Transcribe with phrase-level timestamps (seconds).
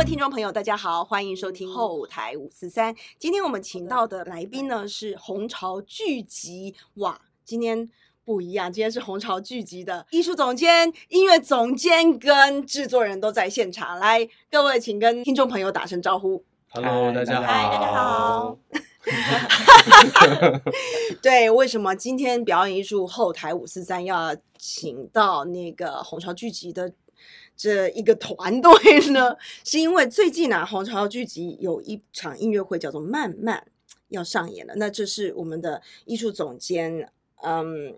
[0.00, 2.96] 位听众朋友，大家好，欢迎收听后台五四三。
[3.18, 7.86] 今天我们请到的来宾呢是红潮剧集，哇，今天
[8.24, 13.98] 不一样，今天是红潮剧集的艺术总监、音乐总监跟制作人都在现场。
[13.98, 16.42] 来，各位请跟听众朋友打声招呼。
[16.70, 17.44] Hello，大家好。
[17.46, 18.58] 嗨大家好。
[21.20, 26.90] 对，为什么今天表演艺术后台五四三要请到那个红潮剧集的
[27.62, 28.70] 这一个团队
[29.12, 29.36] 呢？
[29.64, 33.62] 是因为最近啊，红潮剧集有一场音乐会叫做《慢慢》
[34.08, 34.72] 要上演了。
[34.76, 37.06] 那这是我们的艺术总监，
[37.42, 37.94] 嗯，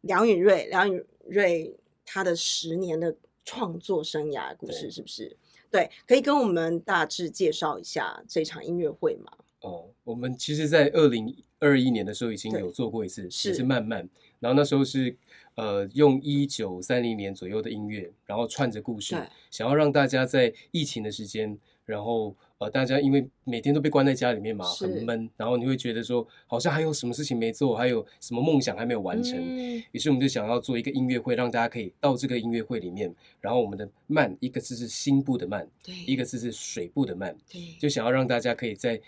[0.00, 5.36] 梁允瑞，梁允瑞他的十年的创作生涯故事，是不是？
[5.70, 9.30] 对，可以跟我们大致介绍一下这场音乐会吗？
[9.60, 14.08] 哦，我们其实，在二零二一年的时候已经有做过一次，是也是慢慢。
[14.40, 15.16] 然后那时候是
[15.54, 19.14] 呃，用一九三零年左右的音乐，然后串着故事，
[19.50, 29.38] 想要让大家在疫情的时间，然后呃，大家因为每天都被关在家里面嘛，很闷，然后你会觉得说，好像还有什么事情没做，还有什么梦想还没有完成。
[29.40, 39.00] 嗯于是我们就想要做一个音乐会，让大家可以到这个音乐会里面，然后我们的慢一个字是心部的慢，对，一个字是水部的慢，对，就想要让大家可以在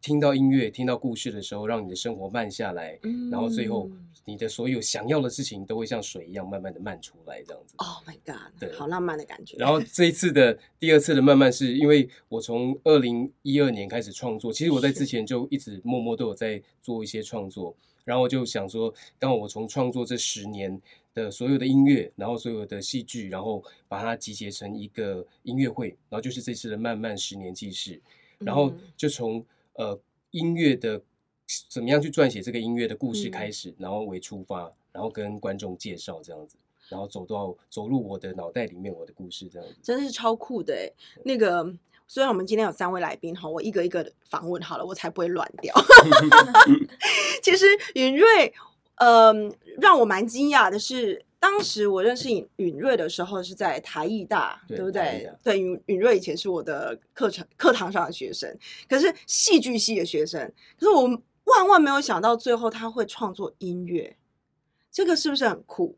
[0.00, 2.96] 听到音乐、听到故事的时候，让你的生活慢下来，
[3.28, 7.74] 然后最后嗯你的所有想要的事情都会像水一样慢慢的漫出来，这样子。
[7.78, 9.56] Oh my god，对好浪漫的感觉。
[9.56, 20.80] 然后这一次的第二次的慢慢是因为我从二零一二年开始创作，其实我在之前就一直默默都有在做一些创作，然后我就想说，当我从创作这十年
[21.12, 28.00] 的所有的音乐，然后所有的戏剧，然后把它集结成一个音乐会，然后就是这次的漫漫十年记事，
[28.38, 29.98] 然后嗯就从呃
[30.30, 31.02] 音乐的
[31.68, 33.30] 怎么样去撰写这个音乐的故事嗯。
[33.30, 36.56] 开始，然后为出发，然后跟观众介绍这样子，
[36.88, 39.74] 然后走到走入我的脑袋里面我的故事这样子。
[39.82, 40.90] 真的是超酷的哎！
[41.24, 41.64] 那个
[42.12, 45.72] 虽然我们今天有三位来宾哈，我一个一个的访问好了，我才不会乱掉。
[47.40, 48.52] 其实允瑞，
[48.96, 55.32] 嗯、让我蛮惊讶的是，当时我认识允允瑞的时候是在台艺大，对对不对？
[55.44, 58.58] 对，允允瑞以前是我的课程课堂上的学生，
[58.88, 61.02] 可是戏剧系的学生，可是我
[61.44, 64.16] 万万没有想到最后他会创作音乐，
[64.90, 65.96] 这个是不是很酷？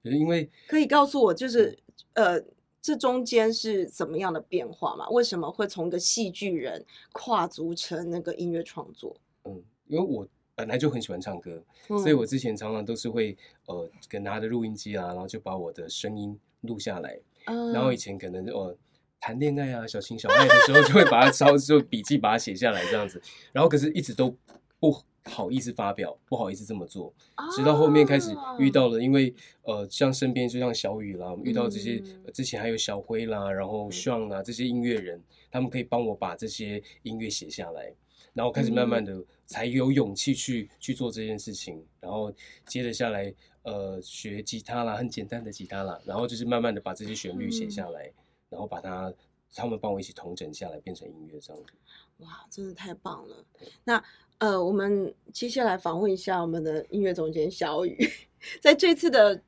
[0.00, 1.78] 因为可以告诉我，就是
[2.14, 2.40] 呃，
[2.84, 5.08] 这中间是怎么样的变化吗？
[5.08, 9.16] 为什么会从一个戏剧人跨足成那个音乐创作？
[9.44, 13.34] 嗯，因为我本来就很喜欢唱歌，嗯所以我之前常常都是会
[13.64, 18.76] 呃，跟拿着录音机啊，然后就把我的声音录下来，嗯然后以前可能呃
[19.18, 23.18] 谈恋爱啊、小情小爱的时候，就会把它 抄就笔记把它写下来这样子，
[23.50, 24.36] 然后可是一直都
[24.78, 27.12] 不好意思发表，不好意思这么做，
[27.56, 31.98] 直到后面开始遇到了，因为呃，像身边就像小雨啦，遇到这些、
[32.32, 37.94] 之前还有小辉啦，然后 Sean 啦这些音乐人，他们可以帮我把这些音乐写下来，
[38.34, 42.30] 然后开始慢慢的才有勇气去去做这件事情，然后
[42.66, 48.12] 接着下来呃学吉他啦，很简单的吉他啦，然后就是慢慢的把这些旋律写下来，
[48.50, 49.10] 然后把它
[49.54, 51.62] 他们帮我一起统整下来，变成音乐这样。
[51.64, 51.72] 子。
[52.18, 53.44] 哇，真的太棒了！
[53.82, 54.02] 那
[54.38, 57.96] 呃，我们接下来访问一下我们的音乐总监小雨，
[58.60, 59.42] 在这次的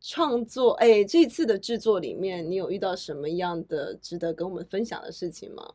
[0.00, 5.74] 创作，哎，这次的制作里面，你有遇到什么样的值得跟我们分享的事情吗？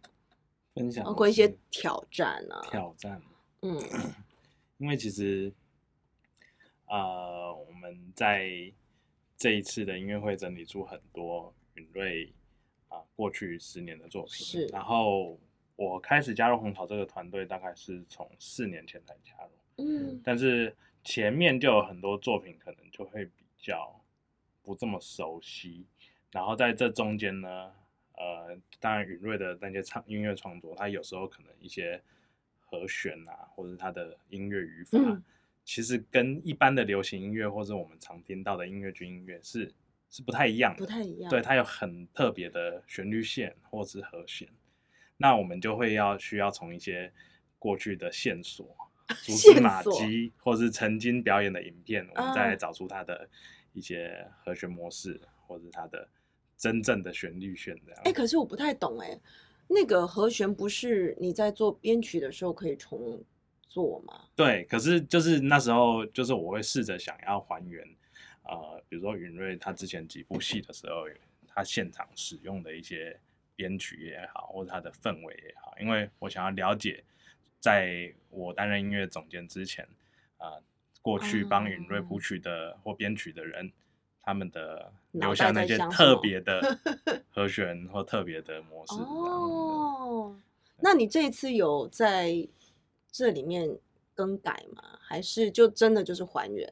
[0.74, 3.22] 分享包括一些挑战啊，挑战，
[3.62, 3.80] 嗯。
[4.78, 5.54] 因为其实
[6.88, 8.50] 呃我们在
[9.38, 12.34] 这一次的音乐会整理出很多允瑞
[12.90, 14.66] 啊、过去十年的作品，是。
[14.68, 15.40] 然后
[15.76, 19.52] 我开始加入红潮这个团队大概是从四年前才加入，
[19.84, 24.00] 嗯但是前面就有很多作品可能就会比较
[24.64, 25.86] 不这么熟悉，
[26.32, 27.72] 然后在这中间呢，
[28.14, 32.02] 呃，当然允瑞的那些唱音乐创作，它有时候可能一些
[32.60, 35.24] 和弦啊，或者是它的音乐语法，嗯
[35.66, 39.74] 其实跟一般的流行音乐或者我们常听到的音乐剧音乐是
[40.12, 41.18] 是不太一样的，不太一。
[41.18, 44.48] 样，对，它有很特别的旋律线或是和弦，
[45.18, 47.12] 那我们就会要需要从一些
[47.58, 48.76] 过去的线索、
[49.24, 53.28] 蛛丝马迹，或是曾经表演的影片，我们再找出它的
[53.74, 56.08] 一些和弦模式，或者它的
[56.58, 58.02] 真正的旋律线这样。
[58.06, 59.20] 哎、可是我不太懂哎、
[59.68, 63.24] 那个和弦不是你在做编曲的时候可以重
[63.68, 64.26] 做吗？
[64.36, 67.84] 对，可是就是那时候，就是我会试着想要还原，
[68.44, 71.06] 呃，比如说云瑞他之前几部戏的时候，
[71.48, 73.20] 他现场使用的一些
[73.56, 77.04] 编曲也好，或者他的氛围也好，因为我想要了解，
[77.60, 79.88] 在我担任音乐总监之前，
[80.38, 80.60] 啊、
[81.02, 83.72] 过去帮允瑞哦谱曲的或编曲的人，
[84.22, 86.78] 他们的留下那些特别的
[87.30, 88.94] 和弦或特别的模式。
[88.96, 90.36] 哦，
[90.80, 92.48] 那你这一次有在
[93.12, 93.70] 这里面
[94.14, 95.00] 更改吗？
[95.02, 96.72] 还是就真的就是还原？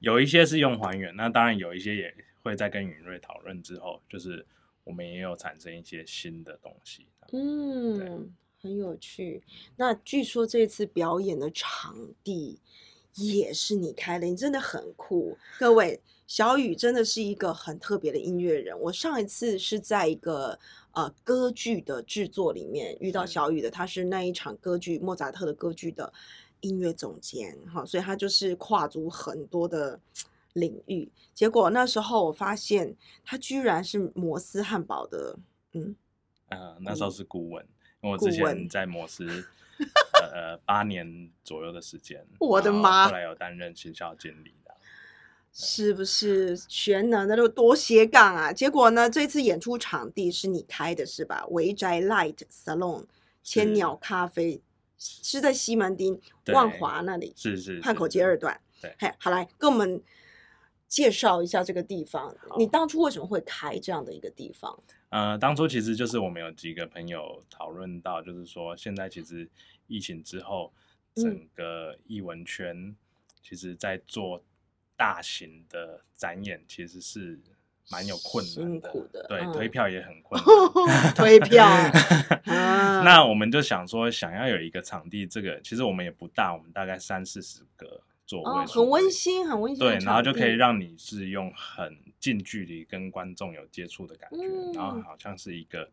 [0.00, 4.44] 有一些是用还原，那当然有一些也会在跟允瑞讨论之后，就是
[4.88, 7.06] 我们也有产生一些新的东西。
[7.32, 9.42] 嗯，很有趣。
[9.76, 11.94] 那据说这次表演的场
[12.24, 12.58] 地
[13.14, 15.36] 也是你开的，你真的很酷。
[15.58, 18.78] 各位，小雨真的是一个很特别的音乐人。
[18.80, 20.58] 我上一次是在一个
[20.92, 26.10] 呃歌剧的制作里面遇到小雨的，他是那一场歌剧莫扎特的歌剧的
[26.60, 30.00] 音乐总监，哈，所以他就是跨足很多的
[30.54, 31.10] 领域。
[31.34, 35.38] 结果那时候我发现他居然是摩斯汉堡的，
[35.72, 35.94] 嗯。
[36.48, 37.62] 呃，那时候是顾问，
[38.02, 39.44] 因为我之前在摩斯
[40.32, 44.74] 呃八年左右的时间，我的妈后来有担任行销经理的。
[45.52, 48.52] 是不是全能的都多斜杠啊？
[48.52, 51.44] 结果呢，这次演出场地是你开的是吧？
[51.48, 53.04] 维宅 Light Salon
[53.42, 54.60] 千鸟咖啡
[54.96, 58.58] 是在西门町对万华那里，是是汉口街二段。
[58.80, 60.00] 对嘿，好来跟我们
[60.88, 62.34] 介绍一下这个地方。
[62.56, 64.76] 你当初为什么会开这样的一个地方？
[65.10, 69.48] 呃，当初其实就是我们有几个朋友讨论到，就是说现在其实
[69.86, 70.72] 疫情之后，
[71.16, 72.94] 嗯整个艺文圈
[73.42, 74.42] 其实在做
[74.96, 77.40] 大型的展演，其实是
[77.90, 80.38] 蛮有困难辛苦的对，嗯推票也很困
[80.86, 81.14] 难。
[81.16, 81.64] 推票
[82.44, 89.10] 啊那我们就想说，想要有一个场地，这个其实我们也不大，我们大概三四十个座位、哦，很温。
[89.10, 94.44] 馨，很温馨对，然后就可以让你是用很近距离跟观众有接触的感觉，
[94.74, 95.90] 然后嗯好像是一个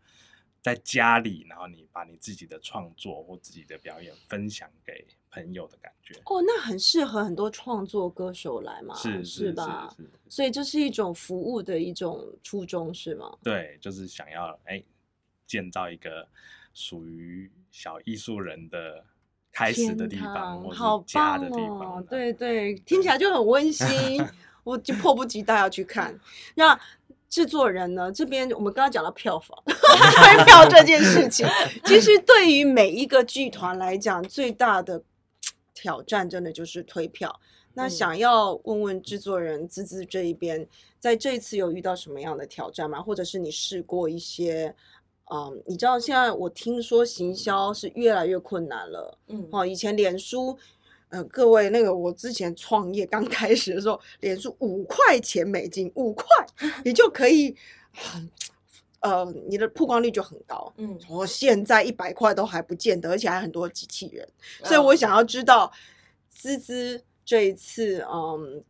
[0.62, 9.88] 在家里，然后你把你自己的创作或自己的表演分享给朋友的感觉，哦，那很适合很多创作歌手来嘛，是是吧？
[9.96, 13.34] 是是，所以这是一种服务的一种初衷，是吗？
[13.42, 14.84] 对，就是想要哎
[15.48, 16.28] 建造一个
[16.74, 19.06] 属于小艺术人的
[19.56, 24.22] 开始的地方，好是家棒的地方哦，，对对，听起来就很温馨，
[24.66, 26.13] 我就迫不及待要去看。
[26.56, 26.78] 那
[27.30, 28.12] 制作人呢？
[28.12, 31.48] 这边我们刚刚讲到票房 推票这件事情，
[31.86, 35.02] 其实对于每一个剧团来讲，最大的
[35.74, 37.40] 挑战真的就是推票。
[37.78, 40.68] 那嗯想要问问制作人滋滋这一边，
[41.00, 43.01] 在这一次有遇到什么样的挑战吗？
[43.01, 44.75] 或者是你试过一些？
[45.31, 49.18] 嗯，你知道现在我听说行销是越来越困难了。
[49.27, 50.56] 嗯，哦，以前脸书，
[51.10, 56.25] 呃，各位那个我之前创业刚 开始的时候，脸书五块钱美金，五块
[56.86, 57.56] 你就可以
[57.92, 58.30] 很，
[59.00, 60.72] 呃，你的曝光率就很高。
[60.77, 64.27] 嗯，我现在一百块都还不见得，而且还很多机器人，
[64.63, 65.72] 所以嗯我想要知道，
[66.30, 68.63] 滋滋这一次，嗯，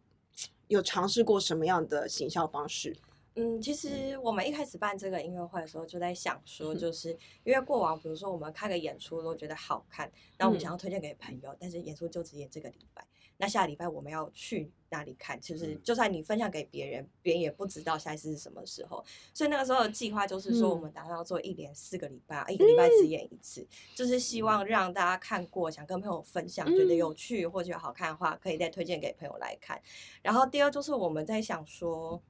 [0.69, 2.95] 有尝试过什么样的行销方式？
[3.37, 6.77] 嗯，其实我们一开始办这个音乐会的时候，就在想说，嗯。
[6.77, 7.09] 就是
[7.43, 10.61] 因为过往，比如说我们看个演出都觉得好看，那我们嗯。
[10.61, 13.05] 想要推荐给朋友，但是演出就只演这个礼拜，
[13.35, 15.37] 那下礼拜我们要去哪里看？
[15.41, 15.81] 就是嗯。
[15.83, 19.03] 就算你分享给别人，别人也不知道下一次是什么时候，
[19.33, 20.83] 所以那个时候的计划就是说，我嗯。
[20.83, 26.95] 们打算要做一连四个礼拜，一个礼拜只演一次，就是希望让大家看过，想跟朋友分享，觉得嗯。
[26.95, 29.81] 有趣或觉得好看的话，可以再推荐给朋友来看。
[30.21, 32.23] 然后第二就是我们在想说。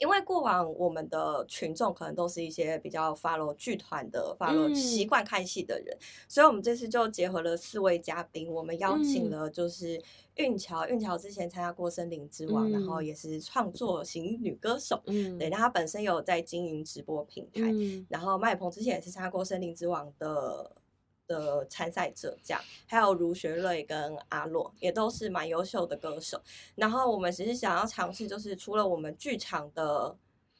[0.00, 4.74] 因为过往我们的群众可能都是一些比较 follow 剧团的、follow 嗯。
[4.74, 9.30] 习惯看戏的人，所以我们这次就结合了四位嘉宾，我们邀请嗯。
[9.30, 10.02] 了就是
[10.36, 13.06] 韵乔，韵乔之前参加过《森林之王》然后嗯。
[13.06, 18.06] 也是创作型女歌手，嗯，对，那她本身有在经营直播平台，嗯。
[18.08, 20.70] 然后麦鹏之前也是参加过《森林之王》的
[21.30, 26.42] 的参赛者，这样，还有卢学瑞跟阿洛也都是蛮优秀的歌手。
[26.74, 30.16] 然后我们只是想要尝试，就是除了我们剧场的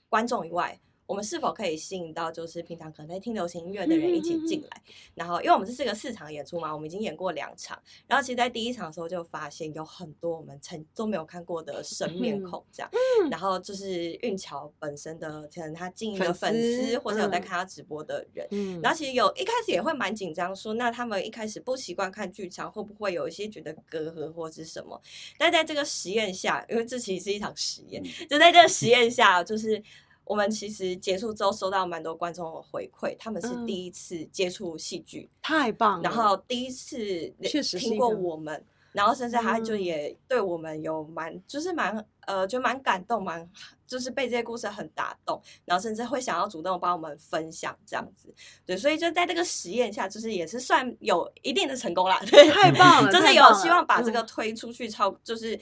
[0.08, 0.78] 观众以外。
[1.10, 4.82] 我们是否可以吸引到就是平常可能在听流行音乐的人一起进来？
[5.16, 7.76] 然后，因为我们这是个四场演出嘛，我们已经演过两场。
[8.06, 12.88] 然后，其实，在第一场的时候就发现有很多我们曾都没有看过的生面孔，这样。
[13.28, 18.46] 然后就是运桥本身的，可能他经营的粉粉丝，或者有在嗯看他直播的人。
[18.52, 25.02] 嗯，然后其实有一开始也会蛮紧张，说那他们一开始不习惯看剧场，会不会有一些觉得隔阂或是什么？
[25.36, 29.82] 但在这个实验下，因为这其实是一场实验，就在这个实验下，就是
[30.30, 33.66] 我们其实结束之后收到蛮多观众的回馈，他们是嗯。
[33.66, 39.82] 第一次接触戏剧，太棒了，然后第一次确实是听过我们，然后甚至他就嗯。
[39.82, 43.50] 也对我们有蛮就是蛮呃就蛮感动，蛮
[43.88, 48.32] 就是被这些故事很打动，然后甚至会想要主动帮我们分享这样子，
[48.64, 55.58] 对，所以就在这个实验下，就是也是算有一定的成功啦，对，太棒了， 就是有希望把这个嗯推出去超，就是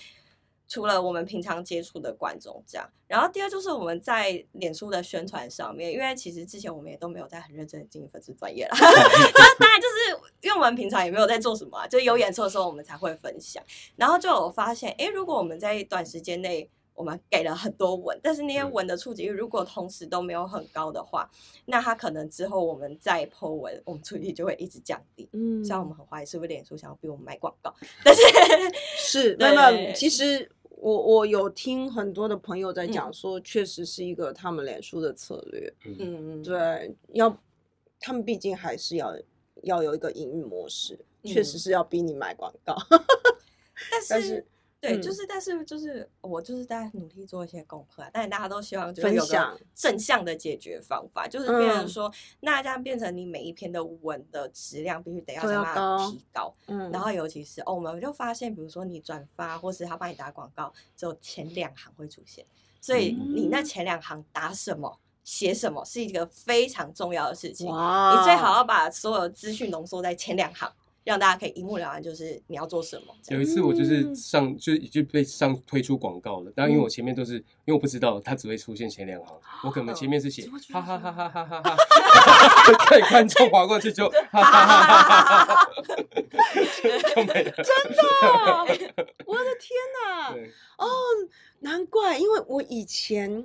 [0.69, 13.63] 除了我们平常接触的观众这样，然后第二就是我们在脸书的宣传上面，因为其实之前我们也都没有在很认真的经营粉丝专业啦， 就是当然就是因为我们平常也没有在做什么、啊，就有演出的时候我们才会分享，
[13.97, 18.73] 然后就有发现，诶，如果我们在短时间内我们给了很多文，但是那些嗯。
[18.73, 21.31] 文的触及率如果同时都没有很高的话，
[21.67, 25.29] 那它可能之后我们再 po 文，我们触及率就会一直降低。
[25.33, 27.73] 嗯虽然我们很怀疑是不是脸书想要逼我们买广告，
[28.05, 28.21] 但是
[28.97, 33.13] 是，对 那么其实我我有听很多的朋友在讲嗯。
[33.13, 37.37] 说，确实是一个他们脸书的策略，嗯，对，要
[37.99, 39.17] 他们毕竟还是要
[39.63, 41.59] 要有一个营运模式，确实嗯。
[41.59, 42.77] 是要逼你买广告，
[43.91, 44.47] 但是但是
[44.81, 45.03] 对，嗯。
[45.03, 51.89] 就是但是就是我就是在努力做一些功课啊，但是大家都希望就是有个正向的解决方法，就是变成嗯。
[51.89, 57.09] 说，那这样变成你每一篇的文的质量必须得要想办法提高，嗯，然后。
[57.19, 62.47] 尤其是哦，我们就发现，比如说你转发或是他帮你打广告，只有前两行会出现，
[62.81, 63.65] 所以你那嗯。
[63.65, 67.67] 前两行打什么、写什么是一个非常重要的事情。
[67.67, 70.71] 你最好要把所有的资讯浓缩在前两行，
[71.09, 73.05] 让大家可以一目了然，就是你要做什么。
[73.29, 81.77] 有一次我就是嗯上就就被上推出广告了，然因为我前面都是因为我不知道它只会出现前两行，我可能前面是写哈哈哈哈哈哈哈，
[82.85, 85.71] 看观众划过去就哈哈哈哈哈哈，
[87.15, 87.51] 就没了。
[87.53, 89.71] 真的，我的天
[90.05, 90.35] 哪！
[90.77, 90.87] 哦，
[91.61, 93.43] 难怪，因为我以前，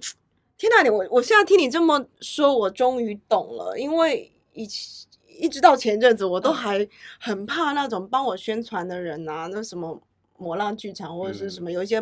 [0.57, 3.79] 天哪，你我我现在听你这么说，我终于懂了。
[3.79, 5.07] 因为以前
[5.39, 10.01] 一直到前阵子，我都嗯还很怕那种帮我宣传的人啊，那什么
[10.37, 12.01] 魔浪剧场或者是什么，有一些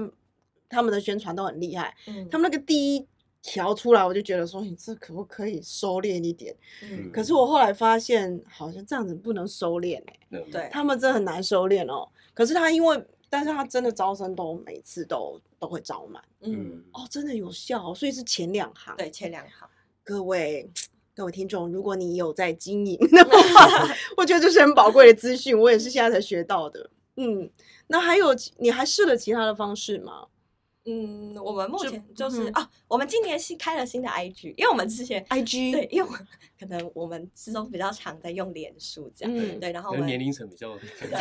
[0.69, 3.07] 他们的宣传都很厉害，嗯他们那个第一
[3.41, 6.55] 条出来，我就觉得说，你这可不可以收敛一点？
[6.83, 12.07] 嗯可是我后来发现，好像这样子不能收敛、欸嗯对他们真的很难收敛哦。
[12.33, 18.95] 可是他因为，但是他真的招生都每次都都会招满嗯，哦，真的有效哦、所以是前两行。
[18.95, 19.67] 对，前两行。
[20.03, 20.69] 各位
[21.15, 23.87] 各位听众，如果你有在经营的话，
[24.17, 26.89] 我觉得这是很宝贵的资讯，我也是现在才学到的。
[27.17, 27.49] 嗯，
[27.87, 30.27] 那还有你还试了其他的方式吗？
[30.85, 36.09] 嗯，我们目前就是嗯啊，我们今年新开了新的 IG，因为我们之前 IG 对，因为
[36.59, 41.19] 可能我们之中比较常在用脸书这样，嗯对，然后我们年龄层比较才能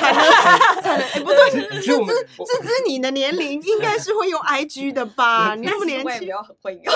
[0.81, 5.55] 才能，哎，不对，你觉得我们我自知你的年龄应该是会用 IG 的吧？
[5.61, 6.95] 你那么年轻但是我也没，有很会用，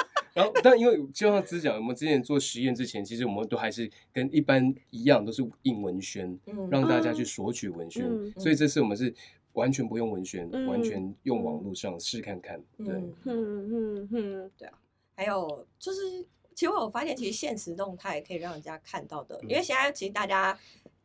[0.32, 8.04] 然后，但因为就像之讲，我们之前做实验之前，其实我们都还是跟一般一样，都是印文宣，嗯让大家去索取文宣。
[8.06, 9.12] 嗯所以这次我们是
[9.54, 12.62] 完全不用文宣，嗯完全用网络上试看看。
[12.78, 14.50] 对，嗯，嗯嗯嗯，
[15.16, 20.56] 还有就是，其实我有发现，其实现实动态可以让人家看到的，嗯因为现在其实大家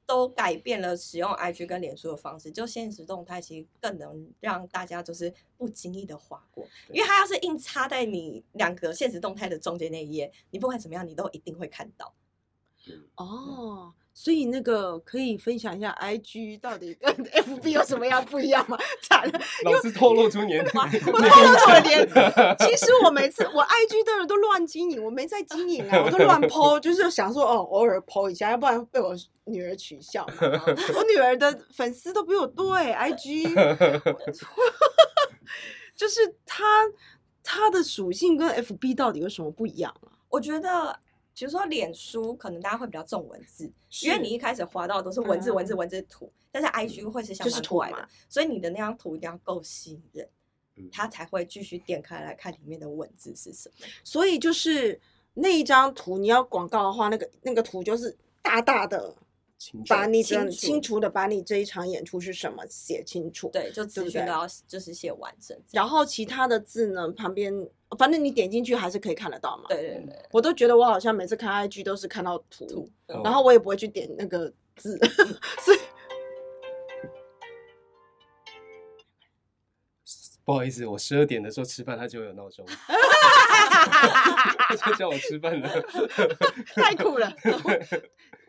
[0.06, 12.14] 都改变了使用 IG 跟脸书的方式，就现实动态其实更能让大家就是不经意的划过，因为它要是硬插在你两个现实动态的中间那一页，你不管怎么样，你都一定会看到。
[13.16, 13.94] 哦。
[14.18, 18.78] 所以那个可以分享一下 IG 到底跟 FB 有什么样不一样吗？
[19.04, 22.14] 惨了， 老是透露出年龄，我透露出我年龄。
[22.60, 30.26] 其实我每次我 IG 的人都乱经营，我没在经营啊，我都乱 PO，就是想说哦，偶尔 PO 一下，要不然被我女儿取笑。
[30.40, 33.54] 我女儿的粉丝都比我多哎、IG
[35.94, 36.64] 就是它
[37.44, 40.08] 它的属性跟 FB 到底有什么不一样啊？
[40.30, 40.98] 我觉得，
[41.38, 43.70] 比如说脸书，可能大家会比较重文字，
[44.04, 50.30] 因为你一开始滑到都是文字、文字、嗯文字、图，但是 IG 会是相就是图反过来的嘛，所以你的那张图一定要够吸引人，
[50.78, 53.86] 嗯他才会继续点开来看里面的文字是什么。
[54.04, 55.00] 所以就是
[55.34, 59.14] 那一张图，你要广告的话，那个那个图就是大大的，
[59.88, 63.50] 把你的清楚清楚的把你这一场演出是什么写清楚。
[63.52, 65.58] 对，就资讯都要就是写完整。
[65.72, 67.54] 然后其他的字呢，旁边
[67.98, 69.64] 反正你点进去还是可以看得到嘛。
[69.70, 72.90] 对对对，我都觉得我好像每次看 IG 都是看到图，
[73.24, 74.98] 然后我也不会去点那个字，
[75.64, 75.78] 所以
[80.44, 82.64] 不好意思，我十二点的时候吃饭，他就有闹钟，
[84.68, 85.68] 他就叫我吃饭了。
[86.76, 87.34] 太酷了。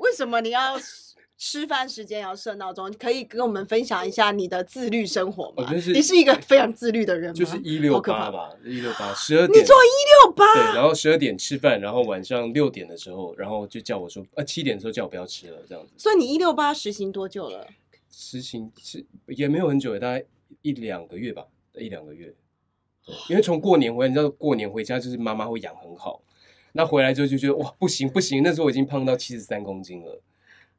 [0.07, 0.79] 为什么你要
[1.37, 2.91] 吃饭时间要设闹钟？
[2.93, 5.55] 可以跟我们分享一下你的自律生活吗？
[5.57, 7.35] 我就是你是一个非常自律的人吗？
[7.35, 9.61] 就是一六八吧，一六八，十二点。
[9.61, 15.93] 你做一六八对，然后十二点吃饭，然后晚上六点的时候，然后就叫我说，呃，七点的时候叫我不要吃了，这样子。
[15.99, 17.67] 所以你一六八实行多久了？
[18.11, 20.25] 实行是也没有很久，大概
[20.63, 21.45] 一两个月吧，
[21.75, 22.35] 一两个月。
[23.05, 26.23] 对，因为从过年回来，你知道过年回家就是妈妈会养很好，
[26.77, 30.23] 那回来之后就觉得哇不行不行，那时候我已经胖到七十三公斤了。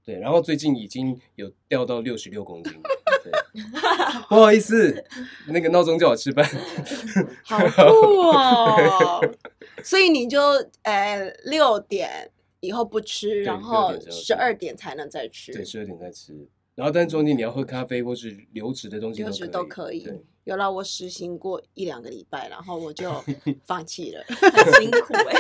[0.06, 2.82] 对，然后最近已经有掉到六十六公斤了。
[3.22, 3.62] 对，
[4.30, 5.04] 不好意思，
[5.50, 6.50] 那个闹钟叫我吃饭。
[7.44, 7.82] 好酷
[8.32, 9.22] 哦！
[9.84, 10.40] 所以你就
[10.84, 15.52] 呃六点以后不吃，然后6点之后吃十二点才能再吃。
[15.52, 16.48] 对，十二点再吃。
[16.78, 20.08] 然后，但中间你要喝咖啡或是流质的东西流质都可以，
[20.44, 23.12] 有让我实行过一两个礼拜，然后我就
[23.66, 24.24] 放弃了。
[24.28, 25.36] 很辛苦哎、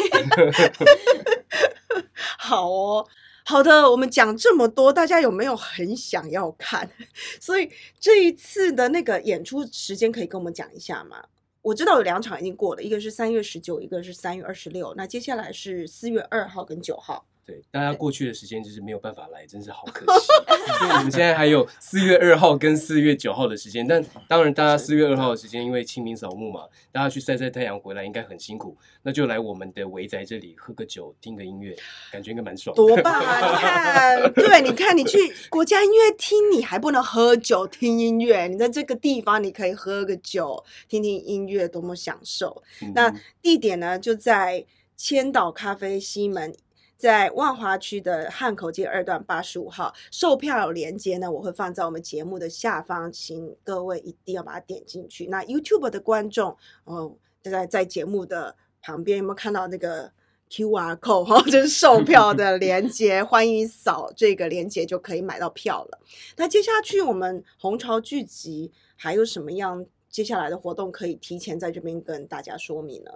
[2.39, 3.07] 好哦，
[3.45, 6.89] 好的，我们讲这么多，大家有没有很想要看？
[7.39, 11.23] 所以这一次的那个演出时间可以跟我们讲一下吗？
[11.61, 14.91] 我知道有两场已经过了，一个是三月十九，一个是三月二十六。
[14.97, 17.27] 那接下来是四月二号跟九号。
[17.47, 20.27] 对，大家过去的时间就是没有办法来，真是好可惜。
[20.79, 31.73] 所以我们现在还有四月二号跟四月九号的时间，但当然大家四月二号的时间，因为清明扫墓嘛，大家去晒晒太阳回来应该很辛苦，那就来我们的围宅这里喝个酒，听个音乐，
[32.11, 32.83] 感觉应该蛮爽的。
[32.83, 33.39] 多棒啊！
[33.39, 35.17] 你看，对，你看，你去
[35.49, 42.61] 国家音乐厅，你还不能喝酒听音乐，你在这个地方你可以喝个酒，听听音乐，多么享受。
[42.81, 44.65] 嗯那地点呢，就在
[44.97, 46.53] 千岛咖啡西门，
[46.97, 49.93] 在万华区的汉口街二段八十五号。
[50.11, 55.27] 售票链接呢，我会放在我们节目的下方，请各位一定要把它点进去。
[55.27, 60.11] 那 YouTube 的观众，哦，在在节目的旁边有没有看到那个
[60.49, 65.99] QR code 哈、 这是售票的链接，欢迎扫这个链接就可以买到票了。
[66.35, 73.11] 那接下去我们红潮剧集还有什么样接下来的活动可以提前在这边跟大家说明呢？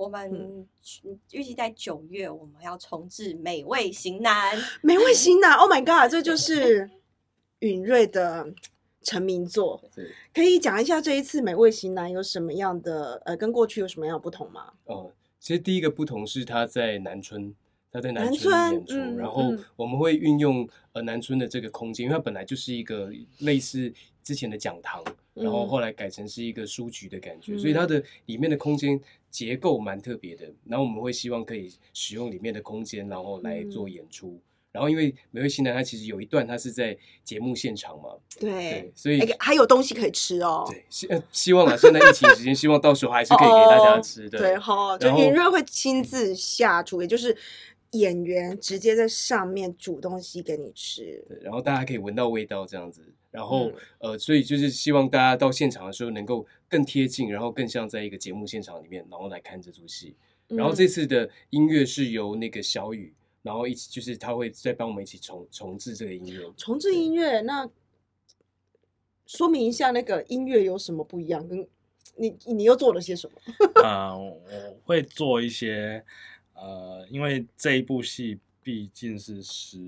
[0.00, 0.66] 我们
[1.30, 6.88] 预计在九月我们要重置《美味型男 》，美味型男， Oh my god，这就是
[7.58, 8.50] 允瑞的
[9.02, 9.78] 成名作。
[9.94, 14.72] 对可以讲一下这一次美味型男有什么样的呃，跟过去有什么样的不同吗？
[14.84, 17.54] 哦，其实第一个不同是他在南村，
[17.92, 23.92] 他在南南村村演出，嗯然后嗯我们会运用呃南村的这个空间，因为它本来就是一个类似
[24.30, 25.02] 之前的讲堂，
[25.34, 30.48] 然后嗯后来改成是一个书局的感觉，所以它的里面的空间结构蛮特别的。
[30.64, 34.40] 然后我们会希望可以使用里面的空间，然后来做嗯演出。
[34.70, 40.64] 然后因为美味新南它其实有一段它是在节目现场嘛，对对，，所以哎还有东西可以吃哦。
[40.70, 44.38] 对希呃希望啊，现在疫情时间，希望到时候还是可以给大家吃的。
[44.38, 47.36] 哦对哈，就然后允瑞会亲自下厨，也就是
[47.90, 51.20] 演员直接在上面煮东西给你吃。
[51.26, 60.16] 对，然后大家可以闻到味道这样子，然后、嗯呃，所以就是希望大家到现场的时候能够更贴近，然后更像在一个节目现场里面，然后来看这出戏。
[60.48, 66.52] 然后嗯这次的音乐是由那个小雨，然后一起就是他会再帮我们一起重重置这个音乐。
[66.56, 67.70] 重置音乐，那
[69.26, 71.46] 说明一下那个音乐有什么不一样？
[71.46, 71.64] 跟
[72.16, 73.40] 你你又做了些什么？
[73.80, 76.04] 呃，我会做一些
[76.54, 79.78] 呃，因为这一部戏毕竟是十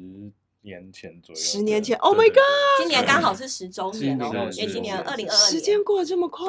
[0.62, 2.38] 年前左右，十年前 Oh my God！
[2.78, 6.46] 今年刚好是十周年哦今年，因为今年二零二二时间过得这么快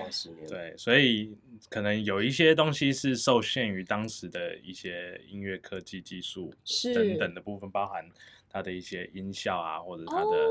[0.00, 0.46] 哦，，十年。
[0.48, 1.36] 对，所以
[1.68, 6.52] 可能有一些东西是受限于当时的一些音乐科技技术
[6.94, 8.04] 等等的部分，包含
[8.50, 10.50] 它的一些音效啊，或者它的、哦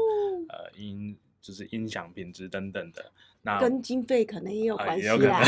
[0.49, 3.11] 呃音就是音响品质等等的。
[3.41, 5.25] 那跟经费可能也有啊关系也有可。
[5.25, 5.39] 能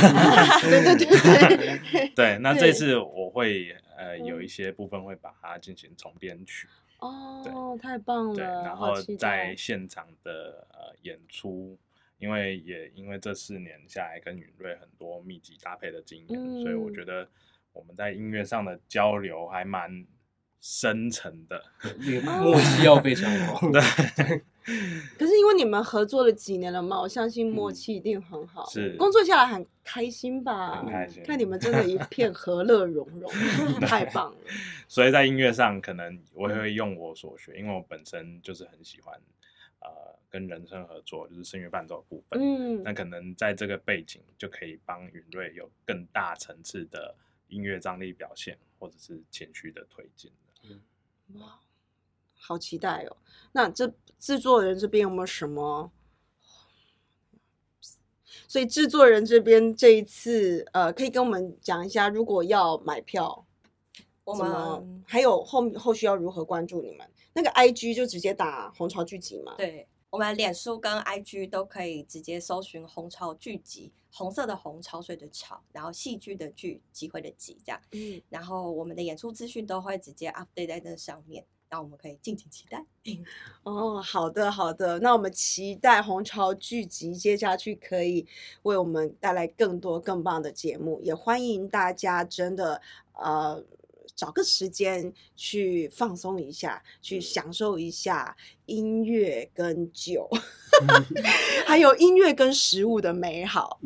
[0.61, 2.11] 对对对对。
[2.15, 6.67] 对， 那这次我会呃有嗯一些部分会把它进行重编曲，
[6.99, 8.63] 哦，太棒了对，了！
[8.63, 11.77] 然后在现场的呃演出，
[12.17, 17.27] 因为也因为这四年下来跟允瑞很多密集搭配的经验，所以我嗯觉得
[17.71, 20.05] 我们在音乐上的交流还蛮
[20.61, 21.63] 深沉的。
[21.99, 23.61] 那个默契要非常好。
[23.71, 23.81] 对，
[25.17, 28.67] 可是因为你们合作了几年了嘛，我相信默嗯契一定很好。
[28.69, 30.81] 是工作下来很开心吧？
[30.83, 33.31] 很开心看你们真的一片和乐融融，
[33.81, 34.37] 太棒了。
[34.87, 39.17] 所以在音乐上，可能我也会用我所学，因为我本身就是很喜欢
[39.79, 39.89] 呃
[40.29, 42.39] 跟人声合作，就是声乐伴奏的部分。
[42.39, 47.15] 嗯那可能在这个背景就可以帮云瑞有更大层次的
[47.47, 50.29] 音乐张力表现，或者是前驱的推进。
[51.35, 51.59] 哇，
[52.39, 53.17] 好期待哦！
[53.51, 55.91] 那这制作人这边有没有什么？
[58.47, 63.45] 所以制作人这边这一次，呃，可以跟我们讲一下，如果要买票，
[64.23, 67.07] 我们还有后后续要如何关注你们？
[67.33, 77.79] 那个 IG 就直接打红潮剧集嘛。，对我们脸书跟 IG 都可以直接搜寻“红潮剧集”，红色的红，潮水的潮，然后戏剧的剧，机会的集，这样。
[77.91, 82.83] 嗯，然后我们的演出资讯都会直接 update 在那上面，那我们可以敬请期待。
[83.61, 88.25] 哦，好的好的，那我们期待红潮剧集接下去可以
[88.63, 92.81] 为我们带来更多更棒的节目，也欢迎大家真的
[93.13, 93.63] 呃
[94.19, 100.29] 找个时间去放松一下，去享受一下音乐跟酒，
[101.65, 103.79] 还有音乐跟食物的美好。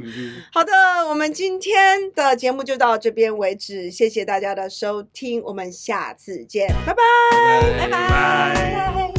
[0.51, 0.71] 好的，
[1.07, 7.03] 我们今天的节目就到这边为止，谢谢大家的收听，我们下次见，拜拜。
[7.77, 9.12] 拜拜。